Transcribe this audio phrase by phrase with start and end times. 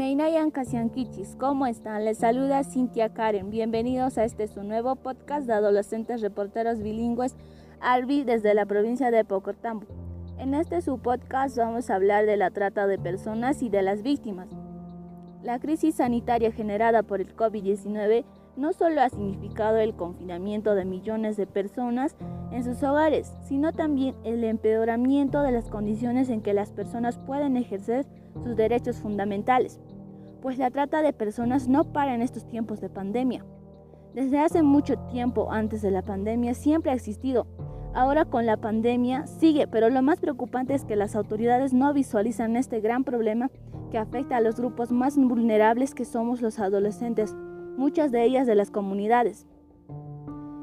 [0.00, 2.06] Imeinayan Kasiankichis, ¿cómo están?
[2.06, 3.50] Les saluda Cintia Karen.
[3.50, 7.36] Bienvenidos a este su nuevo podcast de adolescentes reporteros bilingües
[7.82, 9.84] Albi desde la provincia de Pocotambo.
[10.38, 14.02] En este su podcast vamos a hablar de la trata de personas y de las
[14.02, 14.48] víctimas.
[15.42, 18.24] La crisis sanitaria generada por el COVID-19
[18.56, 22.16] no solo ha significado el confinamiento de millones de personas
[22.52, 27.58] en sus hogares, sino también el empeoramiento de las condiciones en que las personas pueden
[27.58, 28.06] ejercer
[28.42, 29.80] sus derechos fundamentales,
[30.40, 33.44] pues la trata de personas no para en estos tiempos de pandemia.
[34.14, 37.46] Desde hace mucho tiempo antes de la pandemia siempre ha existido.
[37.92, 42.56] Ahora con la pandemia sigue, pero lo más preocupante es que las autoridades no visualizan
[42.56, 43.50] este gran problema
[43.90, 47.34] que afecta a los grupos más vulnerables que somos los adolescentes
[47.76, 49.46] muchas de ellas de las comunidades.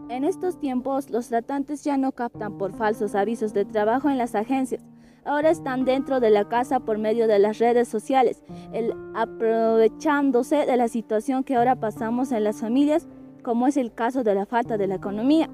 [0.09, 4.35] En estos tiempos, los tratantes ya no captan por falsos avisos de trabajo en las
[4.35, 4.85] agencias.
[5.27, 10.77] Ahora están dentro de la casa por medio de las redes sociales, el aprovechándose de
[10.77, 13.10] la situación que ahora pasamos en las familias,
[13.43, 15.49] como es el caso de la falta de la economía.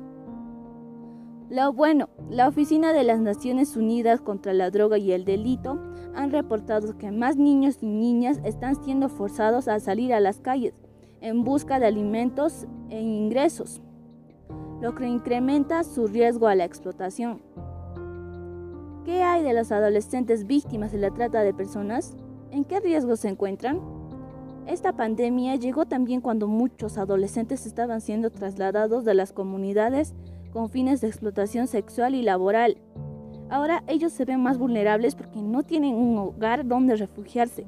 [1.50, 5.80] Lo bueno, la Oficina de las Naciones Unidas contra la Droga y el Delito
[6.14, 10.76] han reportado que más niños y niñas están siendo forzados a salir a las calles
[11.20, 13.82] en busca de alimentos e ingresos,
[14.82, 17.42] lo que incrementa su riesgo a la explotación.
[19.34, 22.16] ¿Qué hay de los adolescentes víctimas de la trata de personas?
[22.52, 23.82] ¿En qué riesgo se encuentran?
[24.68, 30.14] Esta pandemia llegó también cuando muchos adolescentes estaban siendo trasladados de las comunidades
[30.52, 32.78] con fines de explotación sexual y laboral.
[33.50, 37.66] Ahora ellos se ven más vulnerables porque no tienen un hogar donde refugiarse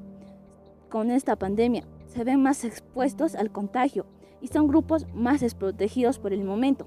[0.88, 4.06] con esta pandemia se ven más expuestos al contagio
[4.40, 6.86] y son grupos más desprotegidos por el momento.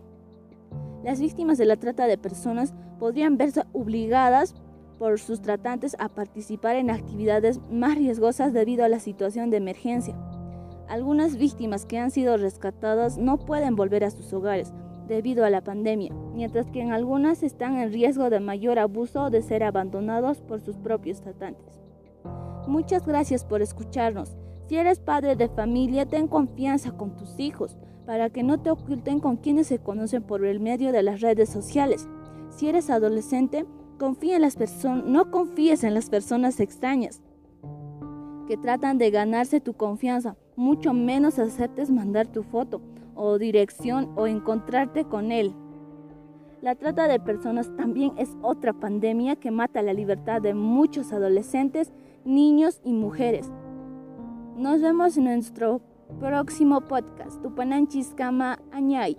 [1.03, 4.55] Las víctimas de la trata de personas podrían verse obligadas
[4.99, 10.17] por sus tratantes a participar en actividades más riesgosas debido a la situación de emergencia.
[10.89, 14.73] Algunas víctimas que han sido rescatadas no pueden volver a sus hogares
[15.07, 19.31] debido a la pandemia, mientras que en algunas están en riesgo de mayor abuso o
[19.31, 21.81] de ser abandonados por sus propios tratantes.
[22.67, 24.37] Muchas gracias por escucharnos.
[24.67, 29.21] Si eres padre de familia, ten confianza con tus hijos para que no te oculten
[29.21, 32.07] con quienes se conocen por el medio de las redes sociales.
[32.51, 33.67] Si eres adolescente,
[33.99, 37.21] confía en las no confíes en las personas extrañas
[38.47, 42.81] que tratan de ganarse tu confianza, mucho menos aceptes mandar tu foto
[43.15, 45.53] o dirección o encontrarte con él.
[46.63, 51.93] La trata de personas también es otra pandemia que mata la libertad de muchos adolescentes,
[52.25, 53.51] niños y mujeres.
[54.57, 55.83] Nos vemos en nuestro
[56.19, 57.41] próximo podcast.
[57.43, 59.17] Tupananchis Kama Añay.